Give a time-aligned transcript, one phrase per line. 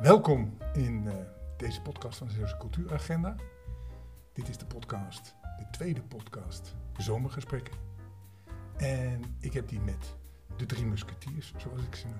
[0.00, 1.12] Welkom in uh,
[1.56, 3.34] deze podcast van de Zeeuwse Cultuuragenda.
[4.32, 7.74] Dit is de podcast, de tweede podcast, Zomergesprekken.
[8.76, 10.14] En ik heb die met
[10.56, 12.16] de drie musketiers, zoals ik ze noem.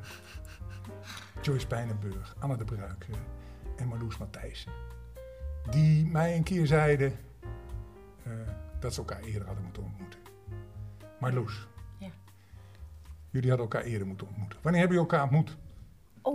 [1.43, 3.15] Joyce Pijnenburg, Anne de Bruiker
[3.77, 4.73] en Marloes Matthijssen.
[5.71, 7.13] Die mij een keer zeiden
[8.27, 8.33] uh,
[8.79, 10.21] dat ze elkaar eerder hadden moeten ontmoeten.
[11.21, 12.09] Marloes, Ja.
[13.31, 14.59] jullie hadden elkaar eerder moeten ontmoeten.
[14.63, 15.57] Wanneer hebben jullie elkaar ontmoet?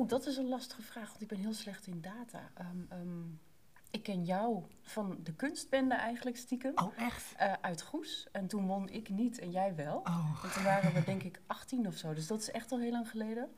[0.07, 2.51] Dat is een lastige vraag, want ik ben heel slecht in data.
[2.53, 3.23] Ehm, ehm,
[3.91, 6.71] ik ken jou van de kunstbende eigenlijk stiekem.
[6.75, 7.33] Oh, echt?
[7.37, 8.27] eh, uit Goes.
[8.31, 9.97] En toen won ik niet en jij wel.
[9.97, 10.39] Oh.
[10.43, 12.13] En toen waren we denk ik 18 of zo.
[12.13, 13.49] Dus dat is echt al heel lang geleden.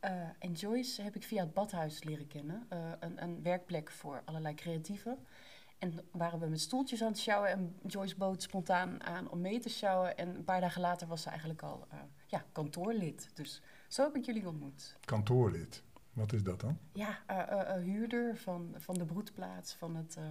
[0.00, 2.66] Eh, en Joyce heb ik via het badhuis leren kennen.
[2.68, 5.18] Eh, een, een werkplek voor allerlei creatieven.
[5.78, 7.50] En waren we met stoeltjes aan het sjouwen.
[7.50, 10.16] En Joyce bood spontaan aan om mee te sjouwen.
[10.16, 13.30] En een paar dagen later was ze eigenlijk al eh, ja, kantoorlid.
[13.34, 14.96] Dus zo heb ik jullie ontmoet.
[15.04, 15.82] Kantoorlid.
[16.12, 16.78] Wat is dat dan?
[16.92, 20.16] Ja, eh, eh, eh, huurder van, van de broedplaats van het...
[20.16, 20.24] eh,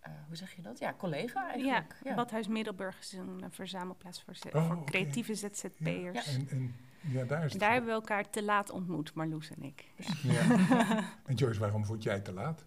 [0.00, 0.78] eh, hoe zeg je dat?
[0.78, 1.96] Ja, collega eigenlijk.
[2.04, 6.36] Ja, Badhuis Middelburg is een verzamelplaats voor, Oh, voor creatieve ZZP'ers.
[6.36, 7.52] En, en ja, daar is.
[7.52, 9.84] Daar hebben we elkaar te laat ontmoet, Marloes en ik.
[10.22, 10.40] Ja.
[11.26, 12.64] en Joyce, waarom vond jij te laat?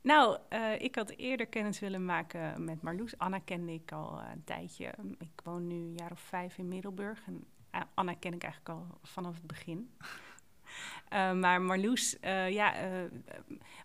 [0.00, 3.18] Nou, eh, ik had eerder kennis willen maken met Marloes.
[3.18, 4.94] Anna kende ik al een tijdje.
[5.18, 7.20] Ik woon nu een jaar of vijf in Middelburg.
[7.26, 7.44] En
[7.94, 9.90] Anna ken ik eigenlijk al vanaf het begin.
[11.12, 12.90] Eh, maar Marloes, eh, ja, eh,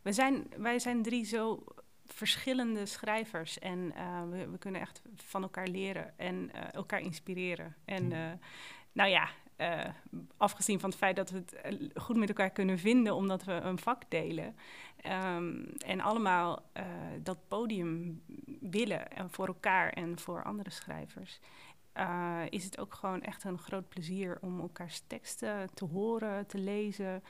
[0.02, 1.64] we zijn, wij zijn drie zo
[2.06, 3.60] verschillende schrijvers.
[3.60, 3.94] En
[4.30, 7.76] we, we kunnen echt van elkaar leren en elkaar inspireren.
[7.86, 8.08] En
[8.92, 9.30] nou ja,
[10.38, 13.80] afgezien van het feit dat we het goed met elkaar kunnen vinden omdat we een
[13.80, 14.56] vak delen.
[15.02, 16.64] Ehm, en allemaal
[17.24, 18.22] dat podium
[18.60, 21.40] willen en voor elkaar en voor andere schrijvers.
[21.98, 26.58] Eh, is het ook gewoon echt een groot plezier om elkaars teksten te horen, te
[26.58, 27.24] lezen.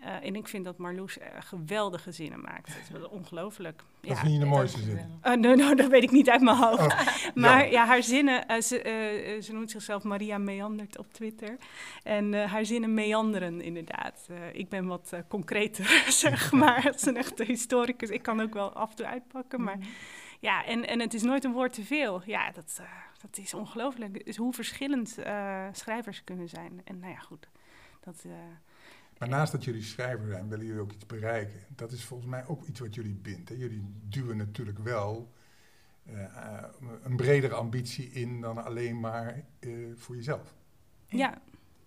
[0.00, 2.74] Eh, en ik vind dat Marloes eh, geweldige zinnen maakt.
[2.74, 3.82] Het is ongelooflijk.
[4.00, 4.98] Wat vind je de mooiste zin?
[5.20, 6.80] Eh, nou, nou, dat weet ik niet uit mijn hoofd.
[6.80, 7.00] Oh,
[7.34, 7.70] Maar ja.
[7.70, 11.56] ja, haar zinnen, eh, ze, ze noemt zichzelf Maria Meandert op Twitter.
[12.02, 14.26] En eh, haar zinnen meanderen inderdaad.
[14.28, 18.08] Eh, ik ben wat eh, concreter, zeg maar, als een echte historicus.
[18.08, 19.78] Ik kan ook wel af en toe uitpakken, maar
[20.42, 22.22] ja, en, en het is nooit een woord te veel.
[22.24, 22.86] Ja, dat, eh,
[23.20, 24.24] dat is ongelooflijk.
[24.24, 26.80] Dus hoe verschillend eh, schrijvers kunnen zijn.
[26.84, 27.48] En nou ja, goed,
[28.00, 28.22] dat...
[28.26, 28.32] eh,
[29.18, 31.60] Maar naast dat jullie schrijver zijn, willen jullie ook iets bereiken.
[31.68, 33.48] Dat is volgens mij ook iets wat jullie bindt.
[33.48, 33.54] Hè?
[33.54, 35.32] Jullie duwen natuurlijk wel
[37.02, 40.54] een bredere ambitie in dan alleen maar eh, voor jezelf.
[41.06, 41.38] ja,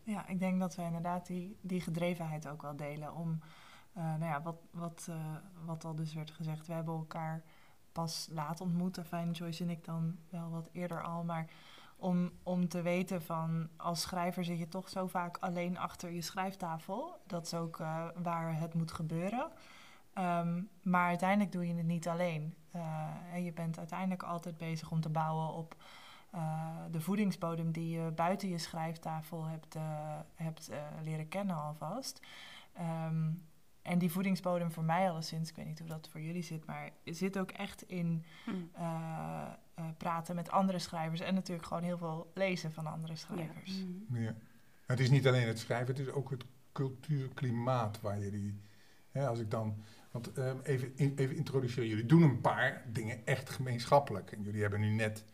[0.03, 3.13] Ja, ik denk dat we inderdaad die, die gedrevenheid ook wel delen.
[3.15, 3.39] Om,
[3.94, 7.44] eh, nou ja, wat, wat, eh, wat al dus werd gezegd, we hebben elkaar
[7.95, 9.00] pas laat ontmoet.
[9.07, 11.23] Fijn, Joyce en ik dan wel wat eerder al.
[11.23, 11.47] Maar
[11.97, 16.22] om, om te weten van, als schrijver zit je toch zo vaak alleen achter je
[16.22, 17.22] schrijftafel.
[17.28, 19.51] Dat is ook eh, waar het moet gebeuren.
[20.13, 22.56] Ehm, maar uiteindelijk doe je het niet alleen.
[23.31, 25.75] En je bent uiteindelijk altijd bezig om te bouwen op
[26.31, 29.77] eh, de voedingsbodem die je buiten je schrijftafel hebt,
[30.35, 30.69] hebt
[31.03, 32.19] leren kennen alvast.
[32.73, 33.31] Ehm,
[33.85, 36.91] en die voedingsbodem voor mij alleszins, ik weet niet hoe dat voor jullie zit, maar
[37.03, 38.51] zit ook echt in hm.
[38.73, 43.84] eh, eh, praten met andere schrijvers en natuurlijk gewoon heel veel lezen van andere schrijvers.
[44.07, 44.22] Hm.
[44.22, 44.35] Ja.
[44.85, 48.59] Het is niet alleen het schrijven, het is ook het cultuurklimaat waar jullie...
[49.12, 49.84] Hè, als ik dan...
[50.12, 51.90] Want eh, even, in- even introduceren.
[51.90, 54.31] Jullie doen een paar dingen echt gemeenschappelijk.
[54.31, 55.25] En jullie hebben nu net,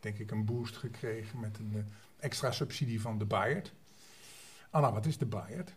[0.00, 1.82] denk ik, een boost gekregen met een eh,
[2.16, 3.74] extra subsidie van de Bayard.
[4.70, 5.74] Anna, wat is de Bayard?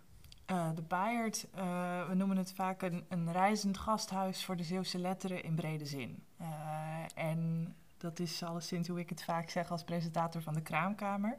[0.51, 4.97] Eh, de Bayard, eh, we noemen het vaak een, een reizend gasthuis voor de Zeeuwse
[4.97, 6.23] letteren in brede zin.
[6.37, 6.47] Eh,
[7.15, 11.37] en dat is alleszins hoe ik het vaak zeg als presentator van de Kraamkamer.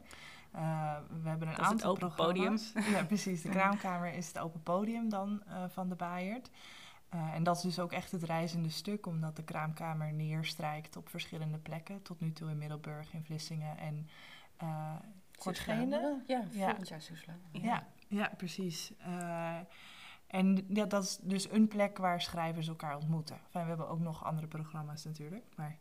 [0.52, 2.72] We hebben een Dat is het aantal open programma's.
[2.90, 3.42] Ja, precies.
[3.42, 5.96] De Kraamkamer is het open podium dan van de.
[5.96, 11.08] Eh, en dat is dus ook echt het reizende stuk, omdat de Kraamkamer neerstrijkt op
[11.08, 12.02] verschillende plekken.
[12.02, 14.08] Tot nu toe in Middelburg, in Vlissingen en
[15.38, 16.22] Kortgene.
[16.26, 16.64] Ja, Ja.
[16.64, 17.40] volgend jaar Soeslaan.
[17.52, 17.86] Ja, ja
[18.36, 18.92] precies.
[18.98, 19.58] Eh,
[20.26, 23.36] en ja, dat is dus een plek waar schrijvers elkaar ontmoeten.
[23.36, 25.44] Enfin, we hebben ook nog andere programma's natuurlijk.
[25.56, 25.78] Maar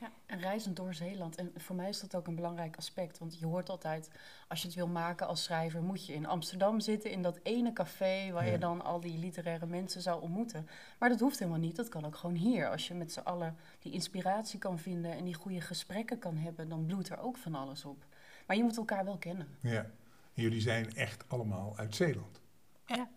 [0.00, 1.36] Ja, en reizend door Zeeland.
[1.36, 3.18] En voor mij is dat ook een belangrijk aspect.
[3.18, 4.10] Want je hoort altijd,
[4.48, 7.72] als je het wil maken als schrijver, moet je in Amsterdam zitten, in dat ene
[7.72, 8.52] café waar Ja.
[8.52, 10.68] je dan al die literaire mensen zou ontmoeten.
[10.98, 11.76] Maar dat hoeft helemaal niet.
[11.76, 12.70] Dat kan ook gewoon hier.
[12.70, 16.68] Als je met z'n allen die inspiratie kan vinden en die goede gesprekken kan hebben,
[16.68, 18.04] dan bloeit er ook van alles op.
[18.46, 19.48] Maar je moet elkaar wel kennen.
[19.60, 19.86] Ja.
[20.34, 22.40] En jullie zijn echt allemaal uit Zeeland.
[22.86, 23.08] Ja.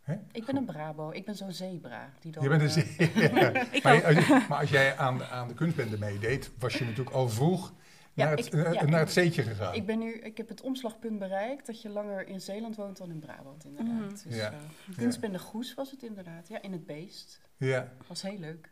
[0.00, 0.14] Hè?
[0.32, 2.12] Ik ben een Brabo, ik ben zo'n zebra.
[2.20, 3.62] Die dan, Je bent een eh, Ja.
[3.72, 6.84] Ik maar, als je- maar als jij aan, de- aan de kunstbende meedeed, was je
[6.84, 7.74] natuurlijk al vroeg
[8.12, 9.74] Ja, naar, het, ik- eh, ja, naar het zeetje gegaan.
[9.74, 13.10] Ik, ben nu, ik heb het omslagpunt bereikt dat je langer in Zeeland woont dan
[13.10, 13.94] in Brabant, inderdaad.
[13.94, 14.28] Mhm.
[14.28, 14.52] Dus, Ja.
[14.52, 16.48] eh, Kunstbende Goes was het inderdaad.
[16.48, 17.40] Ja, in het beest.
[17.56, 18.70] ja, Was heel leuk.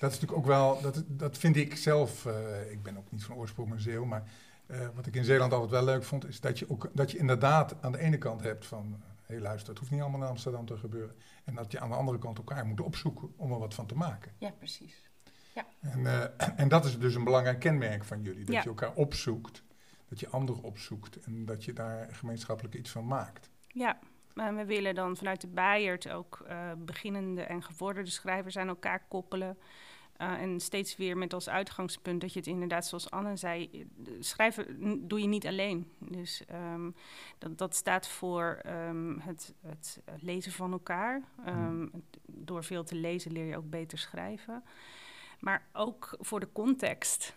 [0.00, 3.24] dat is natuurlijk ook wel, dat, dat vind ik zelf, eh, ik ben ook niet
[3.24, 4.22] van oorsprong een Zeeuw, maar
[4.68, 7.18] eh, wat ik in Zeeland altijd wel leuk vond, is dat je, ook, dat je
[7.18, 10.26] inderdaad aan de ene kant hebt van, hé hey, luister, het hoeft niet allemaal in
[10.26, 11.16] Amsterdam te gebeuren.
[11.44, 13.94] En dat je aan de andere kant elkaar moet opzoeken om er wat van te
[13.94, 14.32] maken.
[14.38, 15.08] Ja, precies.
[15.80, 18.60] En, eh, en dat is dus een belangrijk kenmerk van jullie, dat Ja.
[18.60, 19.62] je elkaar opzoekt,
[20.08, 23.50] dat je anderen opzoekt en dat je daar gemeenschappelijk iets van maakt.
[23.68, 23.98] Ja,
[24.34, 29.04] maar we willen dan vanuit de Bijert ook eh, beginnende en gevorderde schrijvers aan elkaar
[29.08, 29.58] koppelen.
[30.18, 34.10] Eh, en steeds weer met als uitgangspunt dat je het inderdaad, zoals Anne zei, eh,
[34.20, 35.90] schrijven doe je niet alleen.
[35.98, 36.90] Dus ehm,
[37.38, 41.22] dat, dat staat voor ehm, het, het lezen van elkaar.
[41.44, 41.86] Ehm,
[42.26, 44.64] Door veel te lezen leer je ook beter schrijven.
[45.40, 47.34] Maar ook voor de context.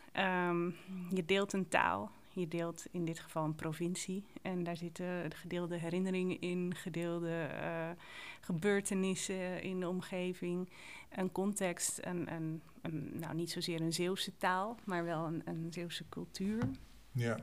[1.10, 2.12] Je deelt een taal.
[2.34, 4.24] Je deelt in dit geval een provincie.
[4.42, 7.90] En daar zitten gedeelde herinneringen in, gedeelde eh,
[8.42, 10.70] gebeurtenissen in de omgeving.
[11.10, 15.68] Een context, een, een, een, nou niet zozeer een Zeeuwse taal, maar wel een, een
[15.70, 16.70] Zeeuwse cultuur.
[17.12, 17.38] Ja,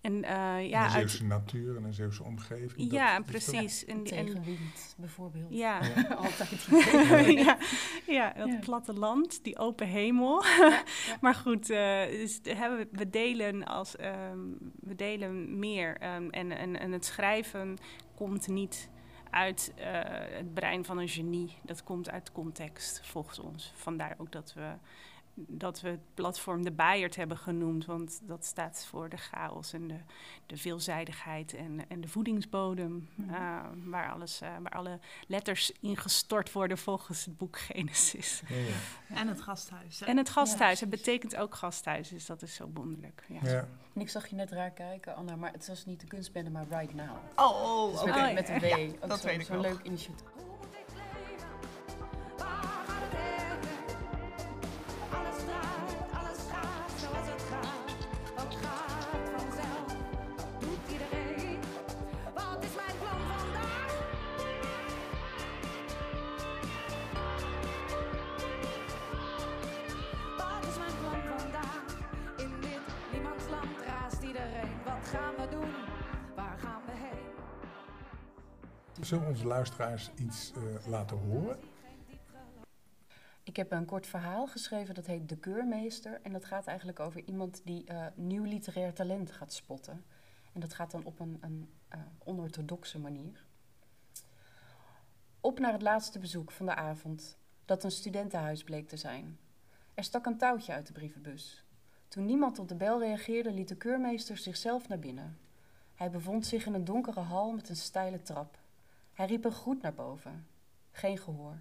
[0.00, 2.92] En eh, en ja, een uit, Zeeuwse natuur en een Zeeuwse omgeving.
[2.92, 3.84] ja, dat precies.
[3.84, 5.52] En, en, Tegenwind, bijvoorbeeld.
[5.54, 5.80] ja,
[6.16, 6.68] Altijd.
[7.44, 7.58] ja,
[8.06, 8.58] ja, dat Ja.
[8.58, 10.44] platteland, die open hemel.
[10.44, 10.82] ja.
[11.20, 14.38] maar goed, eh, dus we, we delen als ehm,
[14.80, 15.96] we delen meer.
[15.98, 17.76] ehm, en, en, en het schrijven
[18.14, 18.90] komt niet
[19.30, 19.86] uit eh,
[20.36, 21.56] het brein van een genie.
[21.64, 23.72] Dat komt uit context, volgens ons.
[23.74, 24.72] Vandaar ook dat we,
[25.48, 27.84] dat we het platform de Bijert hebben genoemd.
[27.84, 29.98] Want dat staat voor de chaos en de,
[30.46, 33.08] de veelzijdigheid en, en de voedingsbodem.
[33.14, 33.34] Mhm.
[33.34, 38.42] eh, waar, alles, eh, waar alle letters ingestort worden volgens het boek Genesis.
[38.48, 39.16] Ja, ja.
[39.16, 40.00] En het gasthuis.
[40.00, 40.06] hè?
[40.06, 43.24] En het gasthuis, Ja, het betekent ook gasthuis, dus dat is zo wonderlijk.
[43.28, 43.50] Ja.
[43.50, 43.68] Ja.
[43.94, 46.66] En ik zag je net raar kijken, Anna, maar het was niet de kunstbende, maar
[46.70, 47.08] Right Now.
[47.36, 48.10] Oh, oh, Dus oké.
[48.10, 48.64] met, Oh, met een W.
[48.64, 50.26] ja, ook dat zo- weet ik leuk initiatief.
[79.00, 81.58] Zullen onze luisteraars iets eh, laten horen?
[83.42, 86.20] Ik heb een kort verhaal geschreven dat heet De Keurmeester.
[86.22, 90.04] En dat gaat eigenlijk over iemand die eh, nieuw literair talent gaat spotten.
[90.52, 93.44] En dat gaat dan op een, een eh, onorthodoxe manier.
[95.40, 99.38] Op naar het laatste bezoek van de avond, dat een studentenhuis bleek te zijn.
[99.94, 101.64] Er stak een touwtje uit de brievenbus.
[102.08, 105.38] Toen niemand op de bel reageerde, liet de keurmeester zichzelf naar binnen.
[105.94, 108.58] Hij bevond zich in een donkere hal met een steile trap.
[109.20, 110.46] Hij riep een groet naar boven.
[110.90, 111.60] Geen gehoor.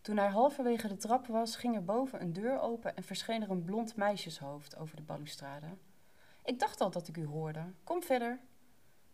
[0.00, 3.50] Toen hij halverwege de trap was, ging er boven een deur open en verscheen er
[3.50, 5.66] een blond meisjeshoofd over de balustrade.
[6.44, 7.72] Ik dacht al dat ik u hoorde.
[7.84, 8.40] Kom verder.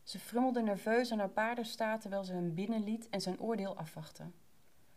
[0.02, 4.24] Ze frummelde nerveus aan haar paarden staat terwijl ze hem binnenliet en zijn oordeel afwachtte.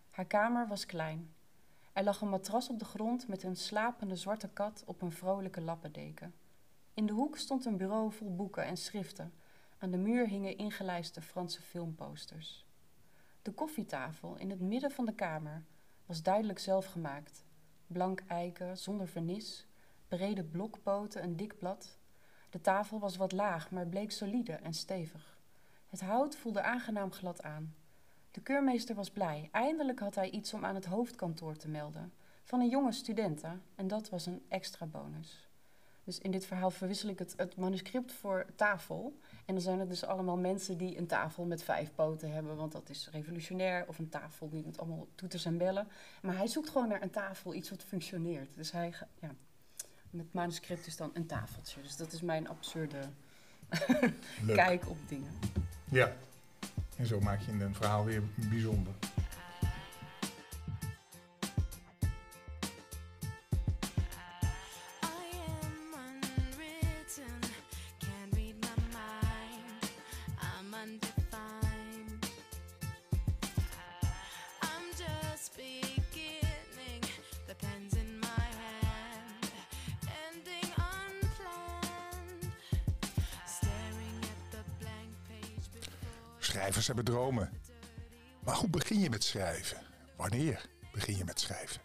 [0.09, 1.33] Haar kamer was klein.
[1.93, 5.61] Er lag een matras op de grond met een slapende zwarte kat op een vrolijke
[5.61, 6.35] lappendeken.
[6.93, 9.33] In de hoek stond een bureau vol boeken en schriften.
[9.77, 12.67] Aan de muur hingen ingelijste Franse filmposters.
[13.49, 15.63] De koffietafel in het midden van de kamer
[16.05, 17.45] was duidelijk zelf gemaakt.
[17.87, 19.65] Blank eiken, zonder vernis,
[20.07, 21.97] brede blokpoten, een dik blad.
[22.49, 25.37] De tafel was wat laag, maar bleek solide en stevig.
[25.87, 27.75] Het hout voelde aangenaam glad aan.
[28.31, 29.49] De keurmeester was blij.
[29.51, 32.13] Eindelijk had hij iets om aan het hoofdkantoor te melden.
[32.43, 33.49] Van een jonge studente.
[33.75, 35.47] En dat was een extra bonus.
[36.03, 39.19] Dus in dit verhaal verwissel ik het, het manuscript voor tafel.
[39.49, 42.71] En dan zijn het dus allemaal mensen die een tafel met vijf poten hebben, want
[42.71, 43.85] dat is revolutionair.
[43.87, 45.87] Of een tafel die met allemaal toeters en bellen.
[46.21, 48.49] Maar hij zoekt gewoon naar een tafel, iets wat functioneert.
[48.55, 49.31] Dus hij, ja,
[50.09, 51.81] met manuscript is dan een tafeltje.
[51.81, 52.97] Dus dat is mijn absurde
[54.47, 55.31] kijk op dingen.
[55.91, 56.15] Ja.
[56.97, 58.93] En zo maak je een verhaal weer bijzonder.
[86.49, 87.49] Schrijvers hebben dromen.
[88.43, 89.77] Maar hoe begin je met schrijven?
[90.15, 91.81] Wanneer begin je met schrijven?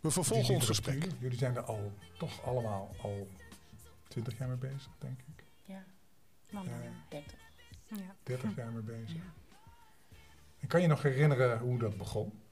[0.00, 1.06] We vervolgen ons gesprek.
[1.18, 3.28] Jullie zijn er al toch allemaal al
[4.08, 5.44] 20 jaar mee bezig, denk ik.
[5.62, 5.84] Ja,
[6.50, 6.70] Lang Ja.
[6.72, 6.92] langer.
[7.08, 7.38] 30.
[7.86, 8.14] Ja.
[8.22, 9.14] 30 jaar mee bezig.
[9.16, 9.32] Ja.
[10.60, 12.42] En kan je nog herinneren hoe dat begon?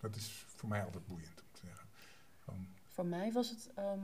[0.00, 1.88] Dat is voor mij altijd boeiend om te zeggen.
[2.38, 4.00] Van, Voor mij was het ehm,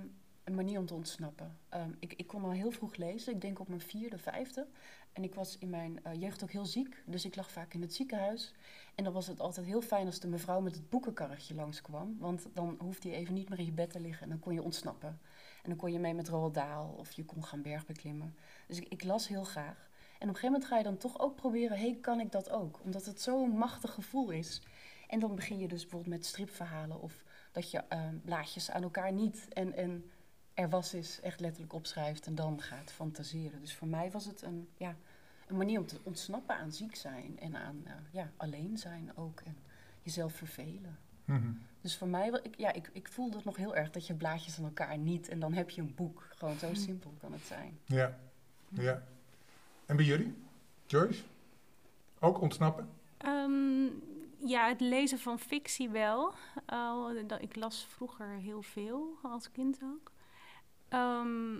[0.46, 1.58] een manier om te ontsnappen.
[1.68, 4.66] Ehm, ik, ik kon al heel vroeg lezen, ik denk op mijn vierde, vijfde.
[5.12, 7.80] En ik was in mijn eh, jeugd ook heel ziek, dus ik lag vaak in
[7.80, 8.52] het ziekenhuis.
[8.94, 12.16] En dan was het altijd heel fijn als de mevrouw met het boekenkarretje langskwam.
[12.18, 14.54] Want dan hoefde je even niet meer in je bed te liggen en dan kon
[14.54, 15.08] je ontsnappen.
[15.62, 18.34] En dan kon je mee met Roald Dahl of je kon gaan bergbeklimmen.
[18.66, 19.88] Dus ik, ik las heel graag.
[20.18, 22.50] En op een gegeven moment ga je dan toch ook proberen, hey, kan ik dat
[22.50, 22.80] ook?
[22.82, 24.62] Omdat het zo'n machtig gevoel is.
[25.08, 29.12] En dan begin je dus bijvoorbeeld met stripverhalen of dat je ehm, blaadjes aan elkaar
[29.12, 30.10] niet en, en
[30.56, 33.60] er was is echt letterlijk opschrijft en dan gaat fantaseren.
[33.60, 34.96] Dus voor mij was het een, ja,
[35.46, 39.40] een manier om te ontsnappen aan ziek zijn en aan eh, ja, alleen zijn ook
[39.40, 39.56] en
[40.02, 40.98] jezelf vervelen.
[41.24, 41.52] mhm.
[41.80, 44.58] Dus voor mij, ik, ja, ik, ik voelde het nog heel erg dat je blaadjes
[44.58, 46.28] aan elkaar niet en dan heb je een boek.
[46.36, 47.78] Gewoon zo simpel kan het zijn.
[47.84, 48.18] Ja,
[48.68, 49.02] ja.
[49.86, 50.34] En bij jullie?
[50.86, 51.22] Joyce?
[52.18, 52.88] Ook ontsnappen?
[53.16, 53.86] Ehm,
[54.38, 56.34] ja, het lezen van fictie wel.
[56.72, 57.08] Uh,
[57.38, 60.14] ik las vroeger heel veel, als kind ook.
[60.88, 61.56] Ehm,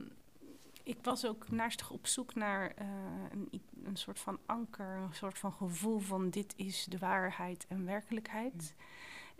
[0.83, 2.87] ik was ook naastig op zoek naar eh,
[3.31, 7.85] een, een soort van anker, een soort van gevoel van dit is de waarheid en
[7.85, 8.75] werkelijkheid.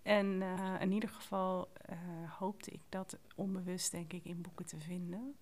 [0.03, 1.99] En eh, in ieder geval eh,
[2.39, 5.37] hoopte ik dat onbewust, denk ik, in boeken te vinden.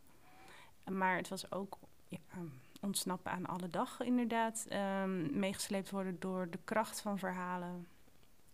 [0.90, 2.46] Maar het was ook ja, ehm,
[2.80, 4.66] ontsnappen aan alle dag, inderdaad.
[4.68, 7.86] Ehm, meegesleept worden door de kracht van verhalen.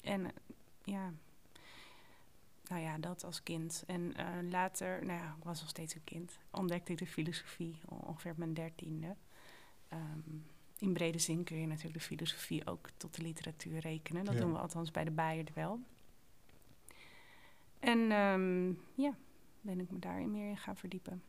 [0.00, 0.32] En
[0.84, 1.12] ja,
[2.70, 3.84] nou ja, dat als kind.
[3.86, 7.78] En eh, later, nou ja, ik was nog steeds een kind, ontdekte ik de filosofie
[7.88, 9.16] on- ongeveer op mijn dertiende.
[9.88, 10.20] Ehm,
[10.78, 14.24] in brede zin kun je natuurlijk de filosofie ook tot de literatuur rekenen.
[14.24, 14.40] Dat Ja.
[14.40, 15.80] doen we althans bij de Bijert wel.
[17.78, 19.14] En ehm, ja,
[19.60, 21.22] ben ik me daarin meer in gaan verdiepen.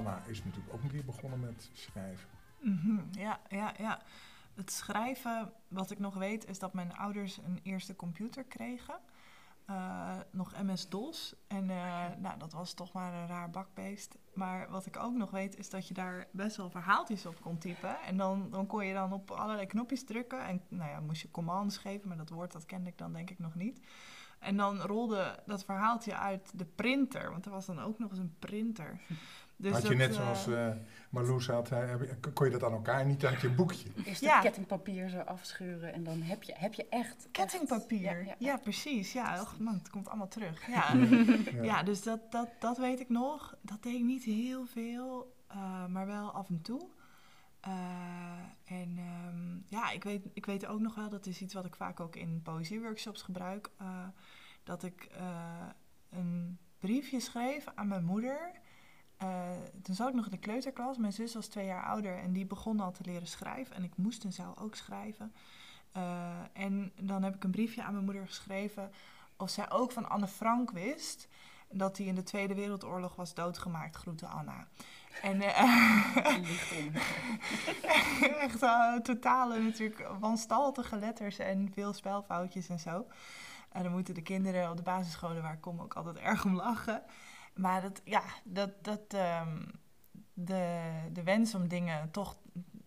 [0.00, 2.28] Anna is natuurlijk ook een keer begonnen met schrijven.
[2.58, 4.00] Mhm, Ja, ja, ja.
[4.54, 8.98] Het schrijven, wat ik nog weet, is dat mijn ouders een eerste computer kregen.
[9.66, 11.34] Eh, nog MS-DOS.
[11.46, 14.18] En eh, nou, dat was toch maar een raar bakbeest.
[14.34, 17.58] Maar wat ik ook nog weet, is dat je daar best wel verhaaltjes op kon
[17.58, 18.00] typen.
[18.00, 20.46] En dan, dan kon je dan op allerlei knopjes drukken.
[20.46, 23.30] En nou ja, moest je commands geven, maar dat woord dat kende ik dan denk
[23.30, 23.80] ik nog niet.
[24.38, 27.30] En dan rolde dat verhaaltje uit de printer.
[27.30, 29.00] Want er was dan ook nog eens een printer.
[29.60, 30.68] Dus had je dat, net zoals eh
[31.10, 33.88] Marloes had, heb je- kon je dat aan elkaar niet, had je een boekje.
[34.04, 34.40] Eerst Ja.
[34.40, 37.28] kettingpapier zo afschuren en dan heb je, heb je echt...
[37.32, 38.08] Kettingpapier.
[38.18, 38.56] echt- Ja, ja, ja.
[38.56, 39.12] precies.
[39.12, 40.66] Ja, och, man, het komt allemaal terug.
[40.66, 40.92] Ja,
[41.52, 41.62] Ja.
[41.72, 43.56] ja dus dat, dat, dat weet ik nog.
[43.60, 46.88] Dat deed ik niet heel veel, eh, maar wel af en toe.
[47.60, 47.72] Eh,
[48.64, 51.74] en ehm, ja, ik weet, ik weet ook nog wel, dat is iets wat ik
[51.76, 53.86] vaak ook in poëzieworkshops gebruik, eh,
[54.64, 55.66] dat ik eh,
[56.10, 58.50] een briefje schreef aan mijn moeder.
[59.20, 59.28] Eh,
[59.82, 60.98] toen zat ik nog in de kleuterklas.
[60.98, 63.76] Mijn zus was twee jaar ouder en die begon al te leren schrijven.
[63.76, 65.32] En ik moest en zou ook schrijven.
[65.92, 68.90] Eh, en dan heb ik een briefje aan mijn moeder geschreven
[69.36, 71.28] of zij ook van Anne Frank wist
[71.70, 73.96] dat hij in de Tweede Wereldoorlog was doodgemaakt.
[73.96, 74.66] Groeten Anna.
[75.22, 75.42] En
[76.78, 76.92] om.
[78.46, 83.06] echt eh, totale natuurlijk wanstaltige letters en veel spelfoutjes en zo.
[83.72, 86.56] En dan moeten de kinderen op de basisscholen waar ik kom ook altijd erg om
[86.56, 87.02] lachen.
[87.54, 89.62] Maar dat, ja, dat, dat, ehm,
[90.34, 92.36] de, de wens om dingen toch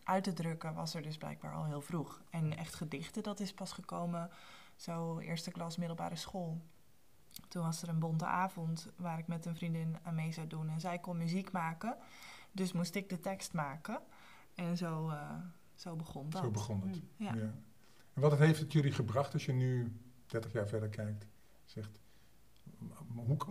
[0.04, 2.22] uit te drukken was er dus blijkbaar al heel vroeg.
[2.30, 4.30] En echt gedichten, dat is pas gekomen
[4.76, 6.62] zo eerste klas middelbare school.
[7.48, 10.70] Toen was er een bonte avond waar ik met een vriendin aan mee zou doen.
[10.70, 11.98] En zij kon muziek maken,
[12.52, 14.02] dus moest ik de tekst maken.
[14.56, 15.36] En zo, eh,
[15.76, 16.42] zo begon dat.
[16.42, 17.02] Zo begon het.
[17.16, 17.34] Ja.
[17.34, 17.54] Ja.
[18.14, 21.28] En wat heeft het jullie gebracht als je nu 30 jaar verder kijkt?
[21.66, 22.00] Zegt,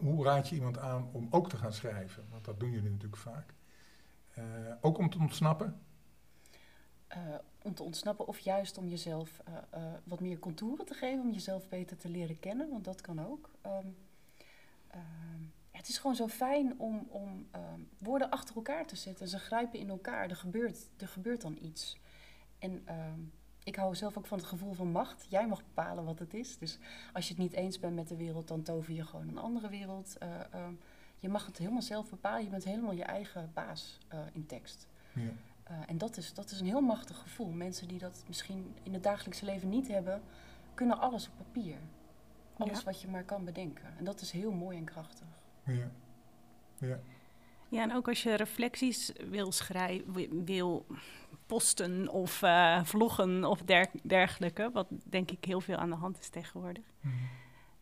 [0.02, 2.26] hoe, raad je iemand aan om ook te gaan schrijven?
[2.30, 3.54] Want dat doen jullie natuurlijk vaak.
[4.34, 4.44] Eh,
[4.80, 5.80] ook om te ontsnappen.
[7.08, 7.18] eh,
[7.62, 11.68] om te ontsnappen of juist om jezelf eh, wat meer contouren te geven, om jezelf
[11.68, 13.50] beter te leren kennen, want dat kan ook.
[13.60, 13.86] Ehm,
[14.88, 19.28] ehm, het is gewoon zo fijn om, om ehm, woorden achter elkaar te zetten.
[19.28, 21.98] Ze grijpen in elkaar, er gebeurt, er gebeurt dan iets.
[22.58, 22.84] En
[23.64, 25.26] ik hou zelf ook van het gevoel van macht.
[25.28, 26.58] Jij mag bepalen wat het is.
[26.58, 26.78] Dus
[27.12, 29.68] als je het niet eens bent met de wereld, dan tover je gewoon een andere
[29.68, 30.18] wereld.
[30.18, 30.72] Eh, ehm,
[31.18, 32.44] je mag het helemaal zelf bepalen.
[32.44, 34.86] Je bent helemaal je eigen baas eh, in tekst.
[35.12, 35.20] Ja.
[35.70, 37.50] Uh, en dat is, dat is een heel machtig gevoel.
[37.50, 40.22] Mensen die dat misschien in het dagelijkse leven niet hebben,
[40.74, 41.76] kunnen alles op papier.
[42.56, 42.84] Alles Ja.
[42.84, 43.96] wat je maar kan bedenken.
[43.98, 45.26] En dat is heel mooi en krachtig.
[45.64, 45.90] Ja.
[46.78, 46.98] ja.
[47.68, 50.86] Ja, en ook als je reflecties wil schrijven, wil
[51.52, 56.18] posten of eh, vloggen of der- dergelijke, wat denk ik heel veel aan de hand
[56.18, 57.14] is tegenwoordig, Mhm.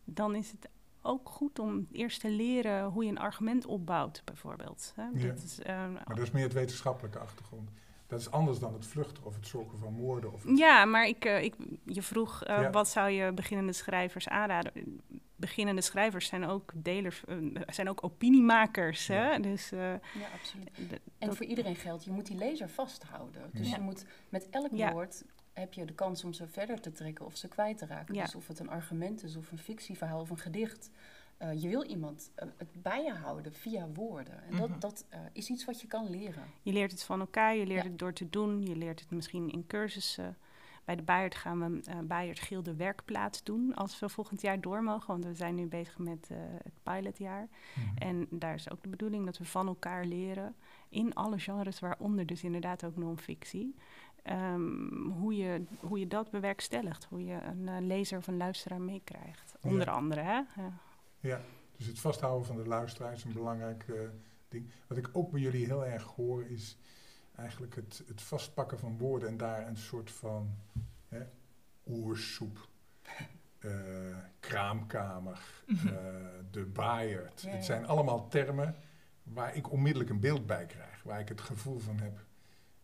[0.05, 0.69] dan is het
[1.01, 4.93] ook goed om eerst te leren hoe je een argument opbouwt, bijvoorbeeld.
[4.95, 5.03] Hè?
[5.13, 5.27] Ja.
[5.27, 7.69] Dat is, eh, Maar dat is meer het wetenschappelijke achtergrond.
[8.07, 10.33] Dat is anders dan het vluchten of het zoeken van woorden.
[10.33, 12.69] Of het- Ja, maar ik, eh, ik, je vroeg Ja.
[12.69, 15.01] wat zou je beginnende schrijvers aanraden?
[15.41, 17.35] Beginnende schrijvers zijn ook delers, eh,
[17.67, 19.07] zijn ook opiniemakers.
[19.07, 19.31] Ja.
[19.31, 19.39] Hè?
[19.39, 20.69] Dus, eh, Ja, absoluut.
[21.17, 23.49] En voor iedereen geldt, je moet die lezer vasthouden.
[23.53, 23.75] Dus Ja.
[23.75, 24.91] je moet met elk Ja.
[24.91, 28.15] woord heb je de kans om ze verder te trekken of ze kwijt te raken.
[28.15, 28.23] Ja.
[28.23, 30.89] Dus of het een argument is of een fictieverhaal of een gedicht.
[31.37, 34.43] eh, je wil iemand het bij je houden via woorden.
[34.43, 34.79] En dat, Mhm.
[34.79, 36.43] dat is iets wat je kan leren.
[36.61, 37.89] Je leert het van elkaar, je leert Ja.
[37.89, 40.37] het door te doen, je leert het misschien in cursussen.
[40.85, 44.83] Bij de Bayard gaan we eh Bayard Gilde werkplaats doen als we volgend jaar door
[44.83, 45.07] mogen.
[45.07, 47.47] Want we zijn nu bezig met eh, het pilotjaar.
[47.75, 47.97] Mhm.
[47.97, 50.55] En daar is ook de bedoeling dat we van elkaar leren.
[50.89, 53.75] In alle genres, waaronder dus inderdaad ook non-fictie.
[54.23, 57.03] ehm, hoe, je, hoe je dat bewerkstelligt.
[57.09, 59.55] Hoe je een eh, lezer of een luisteraar meekrijgt.
[59.61, 59.69] Ja.
[59.69, 60.33] Onder andere, hè?
[60.33, 60.73] Ja.
[61.19, 61.41] Ja,
[61.77, 63.85] dus het vasthouden van de luisteraar is een belangrijk
[64.47, 64.69] ding.
[64.87, 66.77] Wat ik ook bij jullie heel erg hoor is
[67.41, 70.55] eigenlijk het, het vastpakken van woorden en daar een soort van
[71.07, 71.21] hè,
[71.87, 72.67] oersoep,
[73.59, 73.71] eh,
[74.39, 75.75] kraamkamer, eh,
[76.51, 77.41] de baaierd.
[77.41, 77.55] Ja, ja.
[77.55, 78.75] Het zijn allemaal termen
[79.23, 81.03] waar ik onmiddellijk een beeld bij krijg.
[81.03, 82.25] Waar ik het gevoel van heb,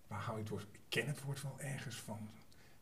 [0.08, 0.68] waar hou je het woord?
[0.72, 2.30] Ik ken het woord wel ergens van,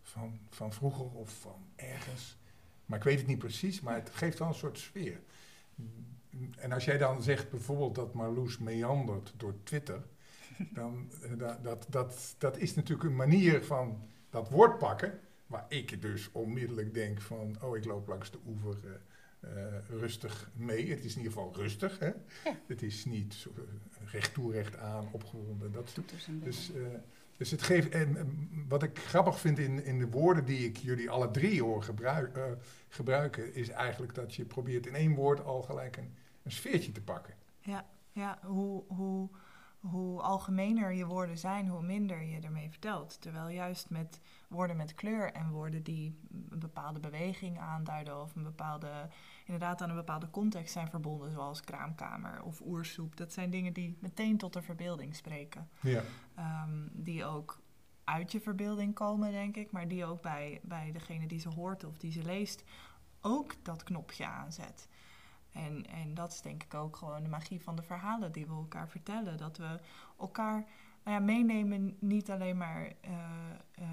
[0.01, 2.37] van, van vroeger of van ergens.
[2.85, 5.19] Maar ik weet het niet precies, maar het geeft wel een soort sfeer.
[6.57, 10.03] En als jij dan zegt bijvoorbeeld dat Marloes meandert door Twitter,
[10.73, 15.65] dan eh, dat, dat, dat, dat is natuurlijk een manier van dat woord pakken, waar
[15.69, 18.91] ik dus onmiddellijk denk van, oh ik loop langs de oever eh,
[19.53, 20.89] eh, rustig mee.
[20.89, 22.05] Het is in ieder geval rustig, hè?
[22.43, 22.59] Ja.
[22.67, 23.51] Het is niet zo,
[24.05, 26.13] recht toe, recht aan, opgewonden, dat soort
[26.43, 26.81] dus, eh,
[27.37, 27.89] dus het geeft.
[27.89, 31.63] En, en wat ik grappig vind in, in de woorden die ik jullie alle drie
[31.63, 32.43] hoor gebruik, eh,
[32.89, 37.01] gebruiken, is eigenlijk dat je probeert in één woord al gelijk een, een sfeertje te
[37.01, 37.33] pakken.
[37.59, 39.29] Ja, ja hoe, hoe,
[39.89, 43.21] hoe algemener je woorden zijn, hoe minder je ermee vertelt.
[43.21, 46.19] Terwijl juist met woorden met kleur en woorden die
[46.49, 49.09] een bepaalde beweging aanduiden of een bepaalde,
[49.45, 53.15] inderdaad aan een bepaalde context zijn verbonden, zoals kraamkamer of oersoep.
[53.17, 55.69] Dat zijn dingen die meteen tot de verbeelding spreken.
[55.81, 56.01] Ja.
[56.35, 57.59] Ehm, die ook
[58.03, 61.83] uit je verbeelding komen, denk ik, maar die ook bij, bij degene die ze hoort
[61.83, 62.63] of die ze leest
[63.21, 64.87] ook dat knopje aanzet.
[65.55, 68.53] En, en dat is denk ik ook gewoon de magie van de verhalen die we
[68.53, 69.37] elkaar vertellen.
[69.37, 69.79] Dat we
[70.19, 70.53] elkaar
[71.03, 72.91] nou ja, meenemen, niet alleen maar.
[73.01, 73.11] eh,
[73.71, 73.89] eh,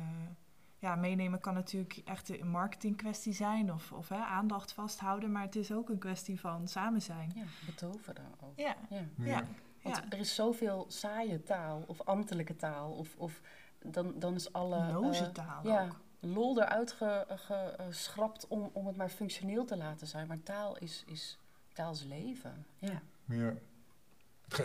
[0.79, 5.57] ja, meenemen kan natuurlijk echt een marketingkwestie zijn of, of hè, aandacht vasthouden, maar het
[5.57, 7.33] is ook een kwestie van samen zijn.
[7.35, 8.53] Ja, betoveren ook.
[8.59, 8.77] Ja,
[9.17, 9.45] Ja.
[9.83, 10.05] Want ja.
[10.09, 12.93] er is zoveel saaie taal of ambtelijke taal.
[12.93, 13.41] Of, of
[13.87, 16.01] dan, dan is alle Loze eh, taal ja, ook.
[16.21, 20.27] lol eruit ge- ge- geschrapt om, om het maar functioneel te laten zijn.
[20.27, 21.39] Maar taal is, is,
[21.73, 22.67] taal is leven.
[22.79, 23.03] Ja.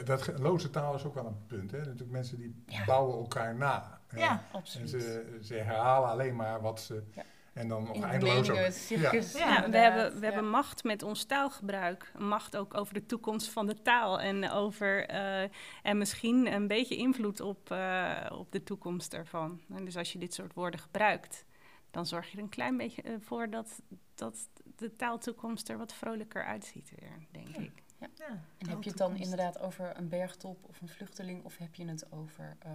[0.06, 1.72] Dat loze taal is ook wel een punt.
[1.72, 1.78] Hè?
[1.78, 2.86] Natuurlijk mensen die Ja.
[2.86, 4.00] bouwen elkaar na.
[4.08, 4.20] hè.
[4.20, 4.90] Ja, En absoluut.
[4.90, 7.04] ze, ze herhalen alleen maar wat ze.
[7.14, 7.24] Ja.
[7.54, 8.56] En dan nog In de eindeloos ook.
[8.56, 10.32] Ja, Ja, we hebben, we Ja.
[10.32, 12.12] hebben macht met ons taalgebruik.
[12.18, 14.20] Macht ook over de toekomst van de taal.
[14.20, 15.50] En, over, eh,
[15.84, 19.62] en misschien een beetje invloed op, eh, op de toekomst ervan.
[19.70, 21.46] En dus als je dit soort woorden gebruikt,
[21.92, 23.82] dan zorg je er een klein beetje eh, voor dat,
[24.16, 27.60] dat de taaltoekomst er wat vrolijker uitziet weer, denk Ja.
[27.62, 27.84] ik.
[28.00, 28.44] ja.
[28.58, 31.44] En heb je het dan inderdaad over een bergtop of een vluchteling?
[31.44, 32.72] Of heb je het over eh,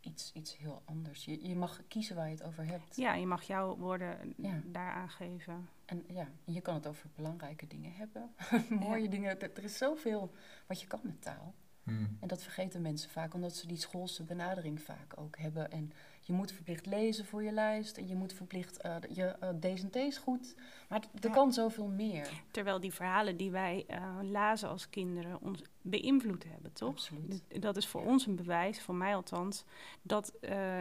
[0.00, 1.24] iets, iets heel anders?
[1.24, 2.96] Je, je mag kiezen waar je het over hebt.
[2.96, 4.60] Ja, je mag jouw woorden Ja.
[4.64, 5.68] daar aangeven.
[5.84, 8.34] En ja, je kan het over belangrijke dingen hebben.
[8.88, 9.40] Mooie dingen.
[9.40, 10.32] Er, er is zoveel
[10.66, 11.54] wat je kan met taal.
[11.82, 12.16] Hmm.
[12.20, 15.70] En dat vergeten mensen vaak, omdat ze die schoolse benadering vaak ook hebben.
[15.70, 15.92] En
[16.24, 17.96] je moet verplicht lezen voor je lijst.
[17.96, 20.54] En je moet verplicht eh, je D's en T's goed.
[20.88, 21.34] Maar er Ja.
[21.34, 22.30] kan zoveel meer.
[22.50, 26.90] Terwijl die verhalen die wij eh, lazen als kinderen ons beïnvloed hebben, toch?
[26.90, 27.42] Absoluut.
[27.62, 28.06] Dat is voor Ja.
[28.08, 29.64] ons een bewijs, voor mij althans,
[30.02, 30.78] dat eh,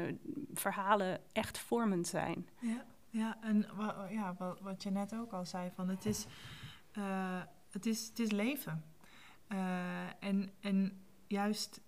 [0.53, 2.47] verhalen echt vormend zijn.
[2.59, 3.65] Ja, ja en
[4.09, 6.25] ja, wa- wat je net ook al zei, van het is,
[6.91, 8.83] eh, het is, het is leven.
[9.47, 11.81] Eh, en, en juist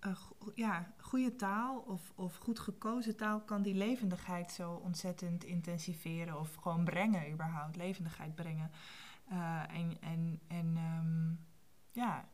[0.00, 6.38] go- ja, goede taal of, of goed gekozen taal kan die levendigheid zo ontzettend intensiveren
[6.40, 8.70] of gewoon brengen überhaupt, levendigheid brengen.
[9.28, 11.30] Eh, en en, en ehm,
[11.92, 12.24] ja,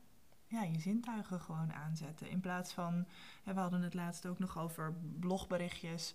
[0.47, 2.29] ja, je zintuigen gewoon aanzetten.
[2.29, 3.07] In plaats van,
[3.45, 6.15] we hadden het laatst ook nog over blogberichtjes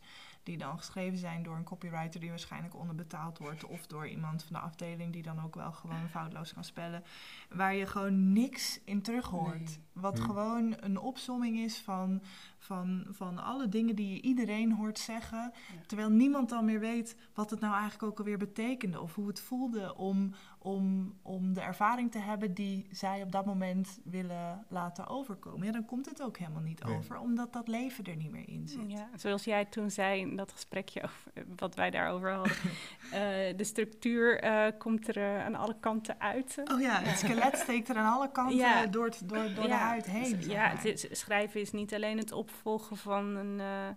[0.50, 3.66] die dan geschreven zijn door een copywriter die waarschijnlijk onderbetaald wordt.
[3.66, 7.04] Of door iemand van de afdeling die dan ook wel gewoon foutloos kan spellen.
[7.50, 9.58] Waar je gewoon niks in terug hoort.
[9.60, 9.80] Nee.
[9.94, 10.24] Wat Hm.
[10.24, 12.22] gewoon een opsomming is van,
[12.58, 15.52] van, van alle dingen die je iedereen hoort zeggen.
[15.88, 19.02] Terwijl niemand dan meer weet wat het nou eigenlijk ook alweer betekende.
[19.02, 23.46] Of hoe het voelde om, om, om de ervaring te hebben die zij op dat
[23.46, 25.66] moment willen laten overkomen.
[25.66, 26.96] Ja, dan komt het ook helemaal niet Nee.
[26.98, 28.80] over, omdat dat leven er niet meer in zit.
[28.92, 32.54] Ja, zoals jij toen zei in dat gesprekje over wat wij daarover hadden.
[33.12, 36.62] Eh, de structuur eh, komt er eh, aan alle kanten uit.
[36.72, 38.86] Oh ja, het skelet steekt er aan alle kanten Ja.
[38.86, 40.42] door, het- door, door de Ja, huid heen.
[40.50, 43.88] Ja, het is, schrijven is niet alleen het opvolgen van een, eh,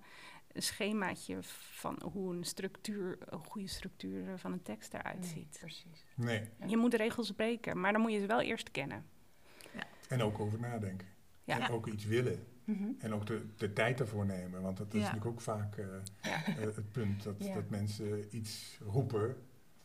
[0.52, 5.56] een schemaatje van hoe een structuur, een goede structuur van een tekst eruit Nee, ziet.
[5.60, 6.04] precies.
[6.16, 6.40] Nee.
[6.58, 6.66] Ja.
[6.66, 9.04] Je moet de regels breken, maar dan moet je ze wel eerst kennen.
[10.08, 11.06] En ook over nadenken.
[11.44, 11.60] Ja.
[11.60, 12.46] En ook iets willen.
[12.64, 12.88] Mhm.
[12.98, 14.62] En ook de, de tijd ervoor nemen.
[14.62, 15.06] Want dat is Ja.
[15.06, 15.86] natuurlijk ook vaak eh,
[16.22, 16.44] Ja.
[16.46, 17.22] eh, het punt.
[17.22, 17.54] Dat, Ja.
[17.54, 19.36] dat mensen iets roepen.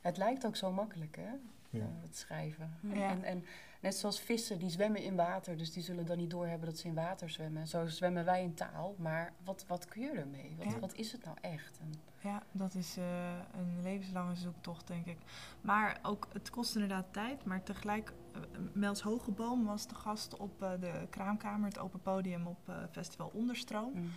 [0.01, 1.29] Het lijkt ook zo makkelijk, hè?
[1.69, 1.79] Ja.
[1.79, 2.73] eh, het schrijven.
[2.81, 3.09] Ja.
[3.09, 3.45] En, en
[3.81, 6.87] net zoals vissen, die zwemmen in water, dus die zullen dan niet doorhebben dat ze
[6.87, 7.67] in water zwemmen.
[7.67, 10.55] Zo zwemmen wij in taal, maar wat, wat kun je ermee?
[10.57, 10.79] Wat, Ja.
[10.79, 11.79] wat is het nou echt?
[11.79, 15.17] En, Ja, dat is eh, een levenslange zoektocht, denk ik.
[15.61, 17.45] Maar ook, het kost inderdaad tijd.
[17.45, 18.41] Maar tegelijk, eh,
[18.73, 23.31] Mels Hogeboom was de gast op eh, de Kraamkamer, het open podium op eh, Festival
[23.33, 23.91] Onderstroom.
[23.93, 24.09] mm.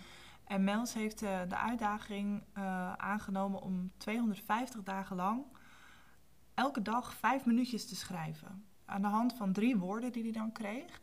[0.47, 5.43] En Mels heeft eh, de uitdaging eh, aangenomen om 250 dagen lang
[6.75, 8.65] elke dag vijf minuutjes te schrijven.
[8.85, 11.01] Aan de hand van drie woorden die hij dan kreeg.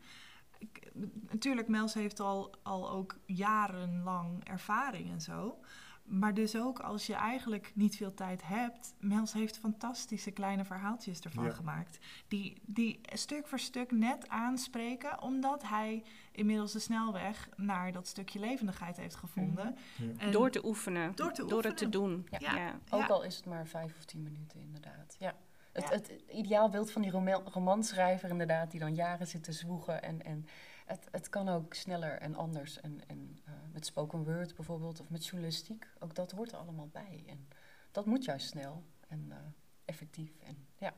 [0.57, 0.91] Ik,
[1.29, 5.59] natuurlijk, Mels heeft al, al ook jarenlang ervaring en zo.
[6.03, 8.93] Maar dus ook als je eigenlijk niet veel tijd hebt.
[8.99, 11.51] Mels heeft fantastische kleine verhaaltjes ervan Ja.
[11.51, 11.99] gemaakt.
[12.27, 15.21] Die, die stuk voor stuk net aanspreken.
[15.21, 19.75] Omdat hij inmiddels de snelweg naar dat stukje levendigheid heeft gevonden.
[20.19, 20.31] Ja.
[20.31, 22.27] Door te oefenen, Door te door het te doen.
[22.37, 22.55] Ja.
[22.55, 22.79] Ja.
[22.89, 23.07] Ook Ja.
[23.07, 25.15] al is het maar vijf of tien minuten, inderdaad.
[25.19, 25.35] Ja.
[25.71, 25.89] Het, Ja.
[25.89, 30.01] het ideaal beeld van die roma- romanschrijver, inderdaad, die dan jaren zit te zwoegen.
[30.01, 30.45] En, en
[30.85, 32.79] het, het kan ook sneller en anders.
[32.81, 35.87] En, en eh, met spoken word bijvoorbeeld, of met journalistiek.
[35.99, 37.23] Ook dat hoort er allemaal bij.
[37.27, 37.47] En
[37.91, 39.37] dat moet juist snel en eh,
[39.85, 40.31] effectief.
[40.39, 40.93] En, ja.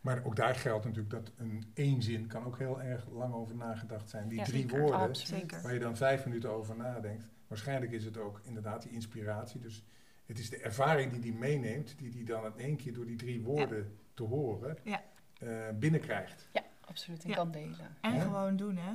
[0.00, 3.56] Maar ook daar geldt natuurlijk dat een één zin kan ook heel erg lang over
[3.56, 4.28] nagedacht zijn.
[4.28, 4.80] Die Ja, drie zeker.
[4.80, 5.62] woorden Absoluut.
[5.62, 7.28] Waar je dan vijf minuten over nadenkt.
[7.46, 9.60] Waarschijnlijk is het ook inderdaad die inspiratie.
[9.60, 9.84] Dus
[10.26, 13.16] het is de ervaring die die meeneemt, die die dan in één keer door die
[13.16, 15.02] drie woorden te horen Ja.
[15.38, 16.48] eh, binnenkrijgt.
[16.52, 17.22] ja, absoluut.
[17.24, 17.34] En Ja.
[17.36, 17.96] kan delen.
[18.00, 18.20] En Ja.
[18.22, 18.92] gewoon doen, hè?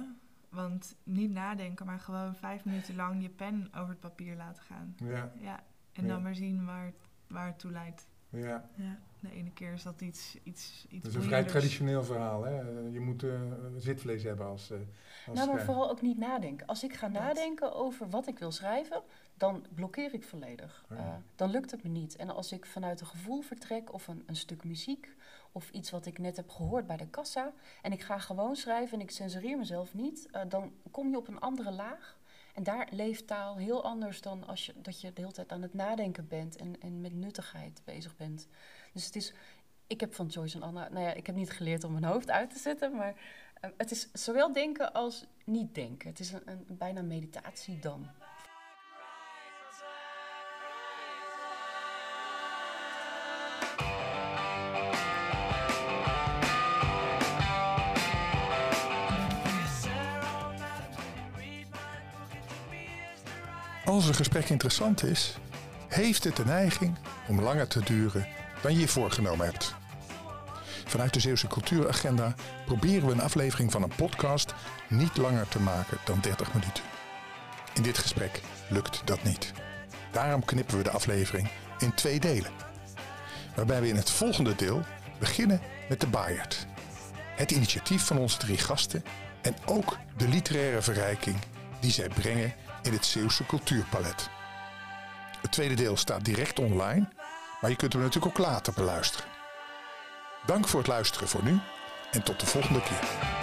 [0.50, 4.96] Want niet nadenken, maar gewoon vijf minuten lang je pen over het papier laten gaan.
[4.98, 5.64] Ja, Ja.
[5.94, 6.10] En Ja.
[6.10, 6.96] dan maar zien waar het,
[7.28, 8.08] waar het toe leidt.
[8.30, 8.70] ja.
[8.76, 9.00] Ja.
[9.22, 12.44] De ene keer is dat iets, iets, iets Dat is een vrij traditioneel verhaal.
[12.44, 12.60] Hè?
[12.60, 13.30] Eh, Je moet eh,
[13.78, 14.86] zitvlees hebben als, eh als
[15.26, 15.66] Nou, maar schrijver.
[15.66, 16.68] vooral ook niet nadenken.
[16.68, 17.22] Als ik ga Dat.
[17.22, 19.02] nadenken over wat ik wil schrijven,
[19.38, 20.86] dan blokkeer ik volledig.
[20.92, 21.04] Oh ja.
[21.04, 22.16] Eh, dan lukt het me niet.
[22.16, 25.16] En als ik vanuit een gevoel vertrek of een, een stuk muziek
[25.52, 28.98] of iets wat ik net heb gehoord bij de kassa en ik ga gewoon schrijven
[28.98, 32.20] en ik censureer mezelf niet, eh, dan kom je op een andere laag.
[32.54, 35.62] En daar leeft taal heel anders dan als je, dat je de hele tijd aan
[35.62, 38.48] het nadenken bent en, en met nuttigheid bezig bent.
[38.92, 39.34] Dus het is,
[39.88, 42.30] ik heb van Joyce en Anna, nou ja, ik heb niet geleerd om mijn hoofd
[42.30, 43.16] uit te zetten, maar
[43.62, 46.10] eh, het is zowel denken als niet denken.
[46.10, 48.08] Het is een, een bijna meditatie dan.
[63.86, 65.38] Als een gesprek interessant is,
[65.88, 69.76] heeft het de neiging om langer te duren dan je je voorgenomen hebt.
[70.86, 74.54] Vanuit de Zeeuwse Cultuuragenda proberen we een aflevering van een podcast
[74.88, 76.84] niet langer te maken dan 30 minuten.
[77.74, 79.54] In dit gesprek lukt dat niet.
[80.12, 82.52] Daarom knippen we de aflevering in twee delen.
[83.56, 84.82] Waarbij we in het volgende deel
[85.20, 86.68] beginnen met de Bayard.
[87.36, 89.04] Het initiatief van onze drie gasten
[89.42, 91.38] en ook de literaire verrijking
[91.80, 94.30] die zij brengen in het Zeeuwse cultuurpalet.
[95.42, 97.10] Het tweede deel staat direct online,
[97.62, 99.28] maar je kunt hem natuurlijk ook later beluisteren.
[100.46, 101.60] Dank voor het luisteren voor nu
[102.12, 103.41] en tot de volgende keer.